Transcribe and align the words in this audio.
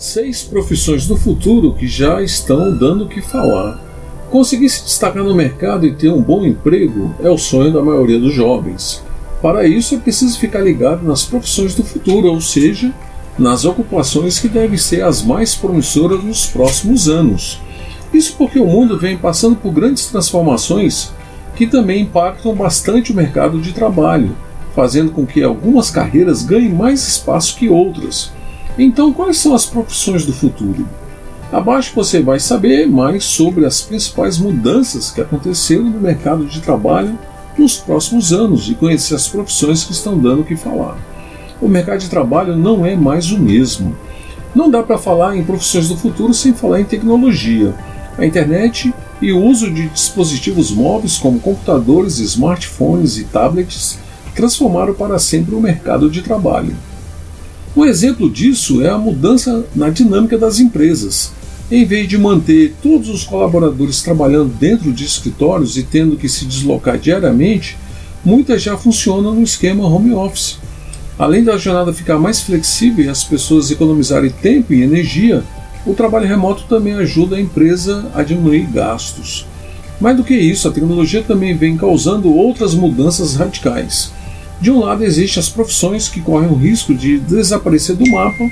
Seis 0.00 0.42
profissões 0.42 1.06
do 1.06 1.14
futuro 1.14 1.74
que 1.74 1.86
já 1.86 2.22
estão 2.22 2.74
dando 2.74 3.04
o 3.04 3.06
que 3.06 3.20
falar. 3.20 3.78
Conseguir 4.30 4.70
se 4.70 4.82
destacar 4.82 5.22
no 5.22 5.34
mercado 5.34 5.86
e 5.86 5.92
ter 5.92 6.10
um 6.10 6.22
bom 6.22 6.42
emprego 6.42 7.14
é 7.22 7.28
o 7.28 7.36
sonho 7.36 7.70
da 7.70 7.82
maioria 7.82 8.18
dos 8.18 8.32
jovens. 8.32 9.04
Para 9.42 9.66
isso 9.66 9.94
é 9.94 9.98
preciso 9.98 10.38
ficar 10.38 10.60
ligado 10.60 11.06
nas 11.06 11.26
profissões 11.26 11.74
do 11.74 11.84
futuro, 11.84 12.28
ou 12.28 12.40
seja, 12.40 12.94
nas 13.38 13.66
ocupações 13.66 14.38
que 14.38 14.48
devem 14.48 14.78
ser 14.78 15.04
as 15.04 15.22
mais 15.22 15.54
promissoras 15.54 16.24
nos 16.24 16.46
próximos 16.46 17.06
anos. 17.06 17.60
Isso 18.10 18.36
porque 18.38 18.58
o 18.58 18.66
mundo 18.66 18.98
vem 18.98 19.18
passando 19.18 19.56
por 19.56 19.70
grandes 19.70 20.06
transformações 20.06 21.12
que 21.54 21.66
também 21.66 22.04
impactam 22.04 22.54
bastante 22.54 23.12
o 23.12 23.14
mercado 23.14 23.60
de 23.60 23.74
trabalho, 23.74 24.34
fazendo 24.74 25.10
com 25.10 25.26
que 25.26 25.42
algumas 25.42 25.90
carreiras 25.90 26.42
ganhem 26.42 26.72
mais 26.72 27.06
espaço 27.06 27.54
que 27.54 27.68
outras. 27.68 28.32
Então, 28.82 29.12
quais 29.12 29.36
são 29.36 29.54
as 29.54 29.66
profissões 29.66 30.24
do 30.24 30.32
futuro? 30.32 30.88
Abaixo 31.52 31.92
você 31.94 32.22
vai 32.22 32.40
saber 32.40 32.88
mais 32.88 33.24
sobre 33.24 33.66
as 33.66 33.82
principais 33.82 34.38
mudanças 34.38 35.10
que 35.10 35.20
aconteceram 35.20 35.84
no 35.84 36.00
mercado 36.00 36.46
de 36.46 36.62
trabalho 36.62 37.18
nos 37.58 37.76
próximos 37.76 38.32
anos 38.32 38.70
e 38.70 38.74
conhecer 38.74 39.14
as 39.14 39.28
profissões 39.28 39.84
que 39.84 39.92
estão 39.92 40.16
dando 40.16 40.40
o 40.40 40.44
que 40.46 40.56
falar. 40.56 40.96
O 41.60 41.68
mercado 41.68 41.98
de 41.98 42.08
trabalho 42.08 42.56
não 42.56 42.86
é 42.86 42.96
mais 42.96 43.30
o 43.30 43.38
mesmo. 43.38 43.94
Não 44.54 44.70
dá 44.70 44.82
para 44.82 44.96
falar 44.96 45.36
em 45.36 45.44
profissões 45.44 45.90
do 45.90 45.96
futuro 45.98 46.32
sem 46.32 46.54
falar 46.54 46.80
em 46.80 46.84
tecnologia. 46.84 47.74
A 48.16 48.24
internet 48.24 48.94
e 49.20 49.30
o 49.30 49.44
uso 49.44 49.70
de 49.70 49.90
dispositivos 49.90 50.70
móveis 50.70 51.18
como 51.18 51.38
computadores, 51.38 52.18
smartphones 52.18 53.18
e 53.18 53.24
tablets 53.24 53.98
transformaram 54.34 54.94
para 54.94 55.18
sempre 55.18 55.54
o 55.54 55.60
mercado 55.60 56.08
de 56.08 56.22
trabalho. 56.22 56.74
Um 57.76 57.84
exemplo 57.84 58.28
disso 58.28 58.82
é 58.82 58.88
a 58.88 58.98
mudança 58.98 59.64
na 59.76 59.90
dinâmica 59.90 60.36
das 60.36 60.58
empresas. 60.58 61.30
Em 61.70 61.84
vez 61.84 62.08
de 62.08 62.18
manter 62.18 62.74
todos 62.82 63.08
os 63.08 63.22
colaboradores 63.22 64.02
trabalhando 64.02 64.52
dentro 64.52 64.92
de 64.92 65.04
escritórios 65.04 65.76
e 65.76 65.84
tendo 65.84 66.16
que 66.16 66.28
se 66.28 66.44
deslocar 66.44 66.98
diariamente, 66.98 67.78
muitas 68.24 68.60
já 68.60 68.76
funcionam 68.76 69.34
no 69.34 69.44
esquema 69.44 69.86
home 69.86 70.12
office. 70.12 70.58
Além 71.16 71.44
da 71.44 71.56
jornada 71.56 71.92
ficar 71.92 72.18
mais 72.18 72.40
flexível 72.40 73.04
e 73.04 73.08
as 73.08 73.22
pessoas 73.22 73.70
economizarem 73.70 74.30
tempo 74.30 74.74
e 74.74 74.82
energia, 74.82 75.44
o 75.86 75.94
trabalho 75.94 76.26
remoto 76.26 76.64
também 76.68 76.94
ajuda 76.94 77.36
a 77.36 77.40
empresa 77.40 78.10
a 78.12 78.24
diminuir 78.24 78.66
gastos. 78.66 79.46
Mais 80.00 80.16
do 80.16 80.24
que 80.24 80.34
isso, 80.34 80.66
a 80.66 80.72
tecnologia 80.72 81.22
também 81.22 81.54
vem 81.54 81.76
causando 81.76 82.34
outras 82.34 82.74
mudanças 82.74 83.36
radicais. 83.36 84.12
De 84.60 84.70
um 84.70 84.80
lado, 84.80 85.02
existem 85.02 85.40
as 85.40 85.48
profissões 85.48 86.08
que 86.08 86.20
correm 86.20 86.50
o 86.50 86.54
risco 86.54 86.94
de 86.94 87.18
desaparecer 87.18 87.96
do 87.96 88.08
mapa, 88.10 88.50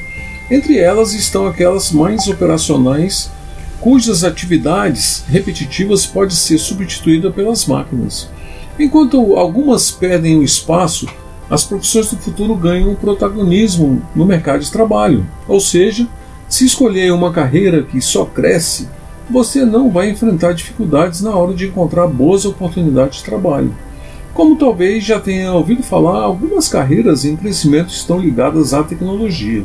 entre 0.51 0.79
elas 0.79 1.13
estão 1.13 1.47
aquelas 1.47 1.93
mais 1.93 2.27
operacionais, 2.27 3.31
cujas 3.79 4.25
atividades 4.25 5.23
repetitivas 5.29 6.07
podem 6.07 6.35
ser 6.35 6.59
substituídas 6.59 7.35
pelas 7.35 7.67
máquinas. 7.67 8.29
Enquanto 8.79 9.37
algumas 9.37 9.91
perdem 9.91 10.39
o 10.39 10.43
espaço, 10.43 11.07
as 11.51 11.65
profissões 11.65 12.11
do 12.11 12.17
futuro 12.17 12.55
ganham 12.55 12.95
protagonismo 12.95 14.03
no 14.15 14.25
mercado 14.25 14.61
de 14.61 14.71
trabalho. 14.71 15.27
Ou 15.47 15.61
seja, 15.61 16.07
se 16.49 16.65
escolher 16.65 17.13
uma 17.13 17.33
carreira 17.33 17.83
que 17.83 18.01
só 18.01 18.25
cresce, 18.25 18.89
você 19.31 19.65
não 19.65 19.91
vai 19.91 20.09
enfrentar 20.09 20.55
dificuldades 20.55 21.21
na 21.21 21.35
hora 21.35 21.53
de 21.53 21.67
encontrar 21.67 22.07
boas 22.07 22.47
oportunidades 22.47 23.19
de 23.19 23.25
trabalho. 23.25 23.75
Como 24.39 24.55
talvez 24.55 25.03
já 25.03 25.19
tenha 25.19 25.53
ouvido 25.53 25.83
falar, 25.83 26.23
algumas 26.23 26.69
carreiras 26.69 27.25
em 27.25 27.35
crescimento 27.35 27.89
estão 27.89 28.21
ligadas 28.21 28.73
à 28.73 28.85
tecnologia. 28.85 29.65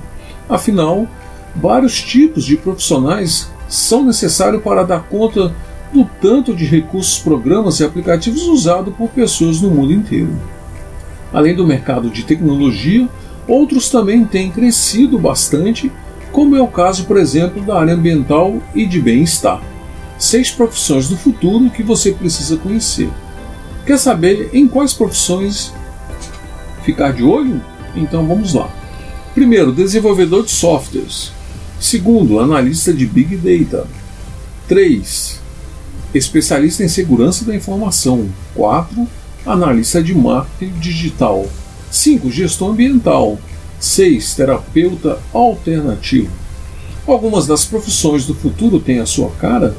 Afinal, 0.49 1.07
vários 1.55 2.01
tipos 2.01 2.43
de 2.43 2.57
profissionais 2.57 3.51
são 3.69 4.03
necessários 4.03 4.63
para 4.63 4.81
dar 4.81 5.03
conta 5.03 5.53
do 5.93 6.09
tanto 6.19 6.55
de 6.55 6.65
recursos, 6.65 7.19
programas 7.19 7.79
e 7.79 7.83
aplicativos 7.83 8.47
usados 8.47 8.95
por 8.95 9.09
pessoas 9.09 9.61
no 9.61 9.69
mundo 9.69 9.93
inteiro. 9.93 10.35
Além 11.31 11.55
do 11.55 11.67
mercado 11.67 12.09
de 12.09 12.23
tecnologia, 12.23 13.07
outros 13.47 13.91
também 13.91 14.25
têm 14.25 14.49
crescido 14.49 15.19
bastante, 15.19 15.91
como 16.31 16.55
é 16.55 16.61
o 16.63 16.67
caso, 16.67 17.05
por 17.05 17.17
exemplo, 17.17 17.61
da 17.61 17.79
área 17.79 17.93
ambiental 17.93 18.57
e 18.73 18.87
de 18.87 18.99
bem-estar. 18.99 19.61
Seis 20.17 20.49
profissões 20.49 21.07
do 21.07 21.15
futuro 21.15 21.69
que 21.69 21.83
você 21.83 22.11
precisa 22.11 22.57
conhecer. 22.57 23.11
Quer 23.85 23.99
saber 23.99 24.49
em 24.53 24.65
quais 24.65 24.93
profissões 24.93 25.73
ficar 26.85 27.11
de 27.11 27.21
olho? 27.21 27.61
Então 27.93 28.25
vamos 28.25 28.53
lá. 28.53 28.73
Primeiro, 29.33 29.73
desenvolvedor 29.73 30.45
de 30.45 30.51
softwares. 30.51 31.33
Segundo, 31.81 32.39
analista 32.39 32.93
de 32.93 33.05
Big 33.05 33.35
Data. 33.35 33.85
3. 34.69 35.37
Especialista 36.13 36.81
em 36.81 36.87
segurança 36.87 37.43
da 37.43 37.53
informação. 37.53 38.29
4. 38.55 39.05
Analista 39.45 40.01
de 40.01 40.15
marketing 40.15 40.79
digital. 40.79 41.45
5. 41.91 42.31
Gestão 42.31 42.69
ambiental. 42.69 43.37
6. 43.81 44.35
Terapeuta 44.35 45.19
alternativo. 45.33 46.31
Algumas 47.05 47.45
das 47.45 47.65
profissões 47.65 48.25
do 48.25 48.33
futuro 48.33 48.79
têm 48.79 48.99
a 48.99 49.05
sua 49.05 49.29
cara. 49.31 49.75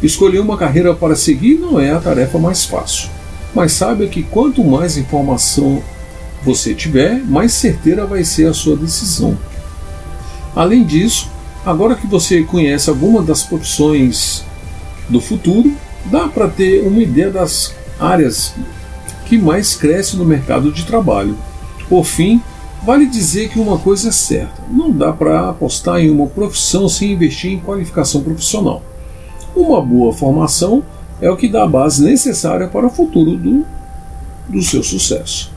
Escolher 0.00 0.38
uma 0.38 0.56
carreira 0.56 0.94
para 0.94 1.16
seguir 1.16 1.58
não 1.58 1.80
é 1.80 1.90
a 1.90 1.98
tarefa 1.98 2.38
mais 2.38 2.64
fácil 2.64 3.10
mas 3.54 3.72
saiba 3.72 4.06
que 4.06 4.22
quanto 4.22 4.64
mais 4.64 4.96
informação 4.96 5.82
você 6.42 6.74
tiver, 6.74 7.22
mais 7.24 7.52
certeira 7.52 8.06
vai 8.06 8.24
ser 8.24 8.46
a 8.46 8.54
sua 8.54 8.76
decisão. 8.76 9.36
Além 10.54 10.84
disso, 10.84 11.28
agora 11.64 11.94
que 11.94 12.06
você 12.06 12.42
conhece 12.42 12.88
algumas 12.88 13.26
das 13.26 13.42
profissões 13.42 14.44
do 15.08 15.20
futuro, 15.20 15.72
dá 16.06 16.28
para 16.28 16.48
ter 16.48 16.86
uma 16.86 17.02
ideia 17.02 17.30
das 17.30 17.74
áreas 17.98 18.54
que 19.26 19.36
mais 19.36 19.76
crescem 19.76 20.18
no 20.18 20.24
mercado 20.24 20.72
de 20.72 20.84
trabalho. 20.84 21.36
Por 21.88 22.04
fim, 22.04 22.40
vale 22.82 23.06
dizer 23.06 23.48
que 23.48 23.58
uma 23.58 23.78
coisa 23.78 24.08
é 24.08 24.12
certa: 24.12 24.62
não 24.70 24.90
dá 24.90 25.12
para 25.12 25.50
apostar 25.50 26.00
em 26.00 26.10
uma 26.10 26.26
profissão 26.26 26.88
sem 26.88 27.12
investir 27.12 27.52
em 27.52 27.60
qualificação 27.60 28.22
profissional. 28.22 28.82
Uma 29.54 29.82
boa 29.82 30.12
formação 30.12 30.82
é 31.20 31.30
o 31.30 31.36
que 31.36 31.48
dá 31.48 31.64
a 31.64 31.68
base 31.68 32.02
necessária 32.04 32.68
para 32.68 32.86
o 32.86 32.90
futuro 32.90 33.36
do, 33.36 33.64
do 34.48 34.62
seu 34.62 34.82
sucesso. 34.82 35.50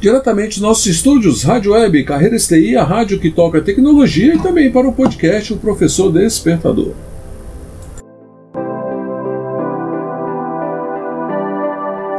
Diretamente 0.00 0.60
nossos 0.60 0.86
estúdios, 0.86 1.44
Rádio 1.44 1.72
Web, 1.72 2.02
Carreira 2.04 2.38
STI, 2.38 2.76
a 2.76 2.82
rádio 2.82 3.20
que 3.20 3.30
toca 3.30 3.60
tecnologia 3.60 4.34
e 4.34 4.38
também 4.38 4.70
para 4.70 4.88
o 4.88 4.92
podcast 4.92 5.52
O 5.52 5.58
Professor 5.58 6.12
Despertador. 6.12 6.92